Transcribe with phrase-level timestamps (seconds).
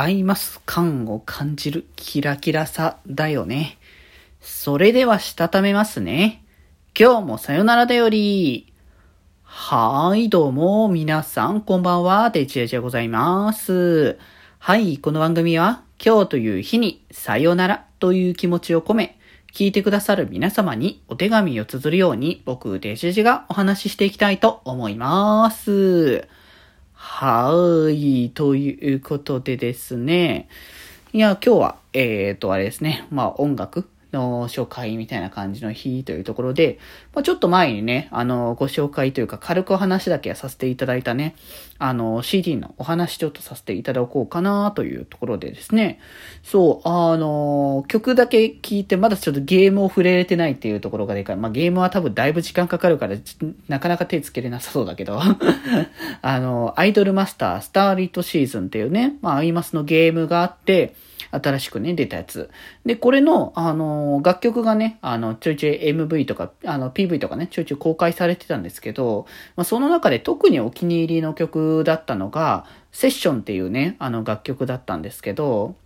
[0.00, 3.76] アイマス感を感じるキラキラさだよね。
[4.40, 6.42] それではしたためますね。
[6.98, 8.72] 今日もさよならだより。
[9.42, 14.18] はい、どうも、皆さん、こんばんは、デジェジでございます。
[14.58, 19.18] はい、この番組は、今日という日に、さよならという気持ちを込め、
[19.52, 26.26] 聞いてくださる皆様にお手紙を綴るように、僕、デジェジがお話ししていきたいと思います。
[27.12, 28.30] はい。
[28.30, 30.48] ということでですね。
[31.12, 33.06] いや、今日は、えっ、ー、と、あれですね。
[33.10, 36.78] まあ、音楽の紹介みたいな感じの日というところで、
[37.14, 41.34] まあ、ちょっと前にね、あの、ご紹介というか軽くお話だけさせていただいたね、
[41.78, 46.00] あの、CD のお話ちょっとさせていただこうかなというところでですね、
[46.42, 51.36] そう、あの、曲だけ聴いてまだちょっとゲームを触れれてないっていうところがでかい。
[51.36, 53.16] まあ、ゲームは多分だいぶ時間かかるから、
[53.68, 55.20] なかなか手つけれなさそうだけど、
[56.22, 60.94] あの、アイドルマスター、スターリットシーズンっていうね、まあ、アイマスのゲームがあって、
[61.30, 62.50] 新しくね、出たやつ。
[62.84, 75.76] で、これの、あの、楽曲がね、あの、ちょいちょい MV とか、あの、PV とかね、ちょいちょい公開されてたんですけど、まあ、その中で特にお気に入りの曲だったのが、セッションっていうね、あの楽曲だったんですけど、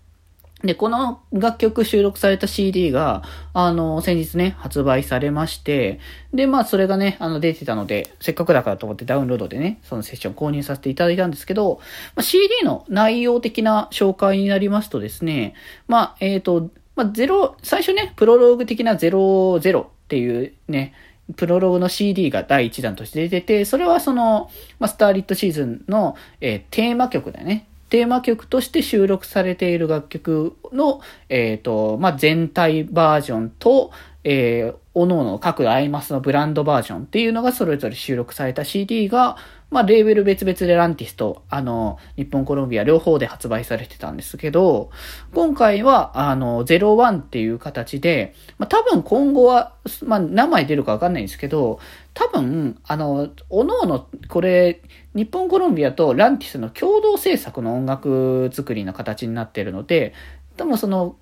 [0.62, 6.00] で、この楽曲収録された CD が、あの、先日ね、発売されまして、
[6.32, 11.80] で、まあ、それがね、あの、出てたので、せっかくだからと思ってダウンロードでね、そのセッション購入させていただいたんですけど、
[12.16, 15.54] まあ、CD の内容的な紹介になりますとですね、
[15.86, 20.94] まあ、えっ、ー、と、まあ、ゼロ、最初ね、プロローグ的な00っていうね、
[21.36, 27.66] プロローグの CD が第1弾として出てて、それはその、まあ、スターリットシーズンの、えー、テーマ曲だよね。
[27.88, 33.90] テーマ曲として収録されている楽曲の、えっ、ー、と、まあ、全体バージョンと、
[34.24, 39.36] えー、おのおの各アイマスのブランドバージョンっていうのがそれぞれ収録された CD が、
[39.70, 44.90] まあ、レーベル別々でランティスと、あの、日本コロンビア両方で発売されてたんですけど、
[45.34, 51.80] 今回は、あの、01っていう形で、まあ、多分今後は、まあ、何枚出るかわかんないんですけど、
[52.14, 54.80] 多分、あの、おのおの、これ、
[55.14, 60.14] 日本コロンビアとランティスの共同制作の音楽作りの形になってるので、
[60.56, 61.16] 多分その、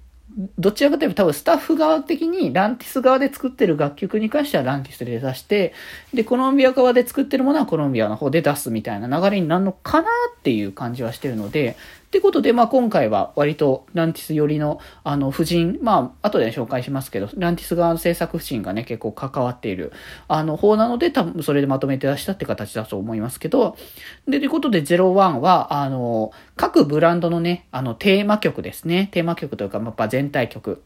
[0.59, 5.75] どちらかというと多分スタッフ側的にランティス側で作ってる楽曲に関してはランティスで出して、
[6.15, 11.77] で、コロンビア側で作ってるものはコロンビアの方で出すみたいな流れになるのかなっていう感じはしてるので、
[12.13, 19.95] ってことで、まあ今回は割とランティス寄りの、あの、夫人、まあ後で紹介しますけど、ランティス側の制作夫人がね、結構関わっている、
[20.29, 23.79] あの、方なので、多分それでまとめて出したって形だと思いますけど、
[24.29, 29.09] で、ということで01は、あの、各ブランドのね、あの、テーマ曲ですね。
[29.13, 30.83] テーマ曲というか、まあ全体曲。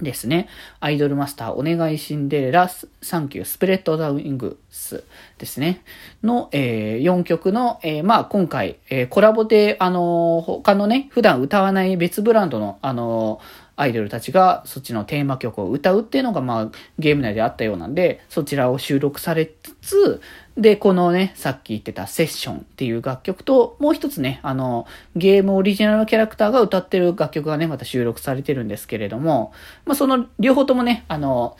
[0.00, 0.48] ですね。
[0.80, 2.68] アイドルマスター、お願いシンデレラ、
[3.02, 5.04] Thank You、Spread the Wings
[5.38, 5.82] ですね。
[6.22, 20.20] の、えー、4曲の、えー、まあ、今回、えー、コラボで、あのー、他のね、普段歌わない別ブランドの、あのーアイドルたちがそっちのテーマ曲を歌うっていうのがまあゲーム内であったようなんで、そちらを収録されつつ、
[20.56, 29.52] で、このね、さっき言ってたセッションっていう楽曲と、もう一つね、あの、ゲームオリジナルのキャラクターが歌ってる楽曲がね、また収録されてるんですけれども、
[29.86, 31.56] まあその両方ともね、あの、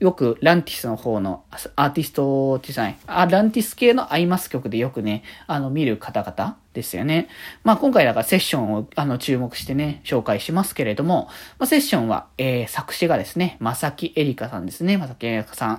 [0.00, 1.44] よくランティスの方の
[1.76, 7.28] アーティストってさあ、ランティス系のアイマス曲でよくね、あの、見る方々ですよね。
[7.64, 11.28] まあ今回だからセッションをあの注目してね、紹介しますけれども、
[11.58, 15.72] まあセッションは、えー、作詞がですね、まさきえりかさんですね、まさきえりかさ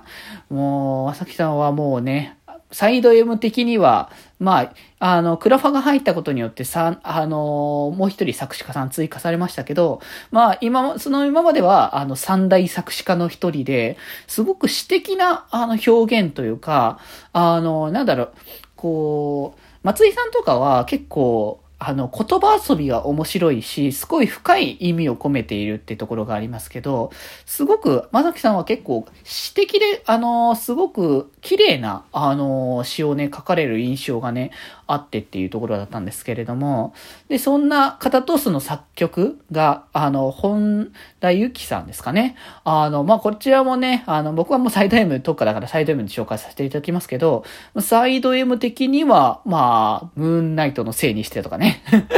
[0.50, 0.54] ん。
[0.54, 2.38] もう、まさきさんはもうね、
[2.70, 10.00] サイド M 的には、まあ、あの、クラファが入ったことによってさ、あの、もう一人作詞家さん追加されましたけど、
[10.30, 16.98] まあ、今、その今までは、あの、三大作詞家の一人で、すごく詩的な、あの、表現というか、
[17.32, 18.32] あの、なんだろう、
[18.76, 27.12] こう、松井さんとかは結構、あの、言葉遊びが面白いし、すごい深い意味を込めているってところがありますけど、
[27.46, 34.50] すごく、まさきさんは結構、詩的で、あの、すごく綺麗な、あの、詩をね、書かれる印象がね、
[34.88, 36.94] あってっていうところだったんですけれども、
[37.28, 42.34] で、そんな方とその作曲が、あの、本田ゆきさんですかね。
[42.64, 47.44] あの、まあ、こちらもね、あの、僕はもうサイド M 特化だからサイド M で紹介させていただきますけど、
[47.78, 51.67] サイド M 的には、まあ、ムーンナイトのせいにしてとかね。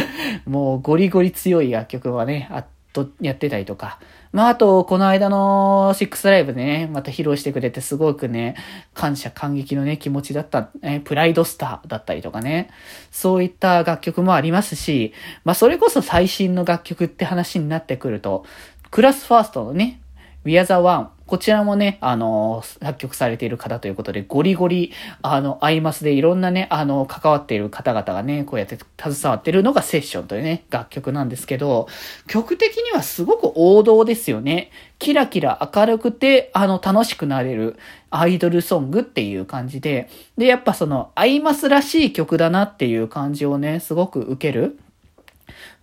[0.47, 3.99] もうゴリゴリ強い楽曲はね、あと、やってたりとか。
[4.33, 8.57] まあ、あと、この間のシックスライブでね、また披露してくれてすごくね、
[8.95, 12.71] 感謝感激のね、気持ちだった、ね、プライドスターだったりとかね、
[13.11, 15.13] そういった楽曲もありますし、
[15.45, 18.45] まあ、それこそ最新の楽曲って話になってくると、
[18.91, 20.01] クラスファーストのね、
[20.45, 24.93] We Are the One こちらもね、あの、作曲されている方ということで、ゴリゴリ、
[25.23, 31.87] あの、アイマスでいろんなね、あの、関わっている方々がね、こうやって携わってるのがセッションというね、楽曲なんですけど、
[32.27, 34.73] 曲的にはすごく王道ですよね。
[34.99, 37.79] キラキラ明るくて、あの、楽しくなれる
[38.11, 44.81] アイドルソングっていう感じで、で、やっぱその、アイマスらしい曲だなっていう感じをね、すごく受ける。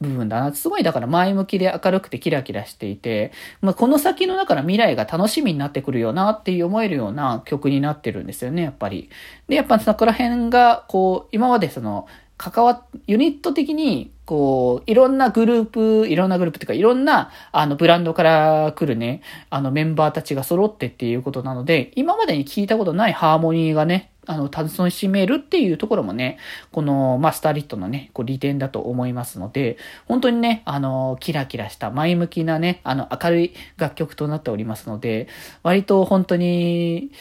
[0.02, 0.54] 部分だな。
[0.54, 3.32] すごいだから前向きで明るくてキラキラしていて、
[3.62, 9.10] まあ、この先のだから未来が楽しみになってくるよなっていう思えるような曲になってるんですよね、やっぱり。
[9.48, 26.38] で、やっぱそこら辺が、こう、今までその、関わっ、ユニット的に、こう、いろんなグループ、いろんなグループっていうか、いろんな、あの、ブランドから来るね、あの、メンバーたちが揃ってっていうことなので、今までに聞いたことないハーモニーがね、あの、楽しめるっていうところもね、
[26.72, 35.28] この、まあ、スターリットのね、こう利点だと思いますので、本当にね、あの、キラキラした前向きなね、あの、明るい楽曲となっておりますので、
[35.64, 37.12] 割と本当に、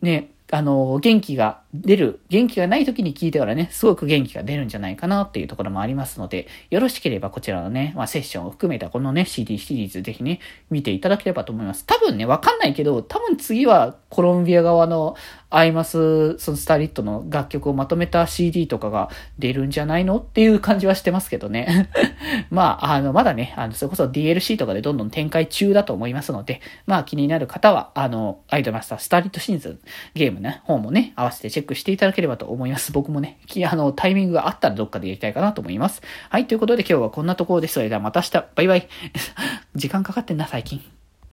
[0.00, 11.84] ね、あの、元気が出る、元気がない時に聞いてからね、すごく元気が出るんじゃないかなっていうところもありますので、よろしければこちらのね、まあ、セッションを含めたこのね、CD シリーズぜひね、見ていただければと思います。
[11.84, 15.14] 多分ね、わかんないけど、多分次はコロンビア側の
[15.50, 21.90] アイマス、そのスターリットの楽曲をまとめた CD とかが出るんじゃないのっていう感じはしてますけどね。
[22.50, 29.78] まあ、あの、まだね、あの、それこそ DLC とかでどんどん展開中だと思いますので、まあ気になる方は、あの、アイドルマスタースターリットシーズン
[30.14, 32.92] ゲームね、本もね、合わせてチェックしていただければと思います。
[32.92, 36.02] 僕もね、あの、タイミングがあったらどっかでやりたいかなと思います。
[36.30, 37.74] はい、ということで今日はこんなところです。
[37.74, 38.88] それではまた明日、バイバイ。
[39.74, 40.97] 時間かかってんな、最近。